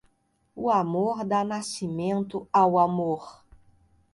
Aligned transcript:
O 0.55 0.71
amor 0.71 1.23
dá 1.23 1.43
nascimento 1.43 2.47
ao 2.51 2.79
amor. 2.79 3.43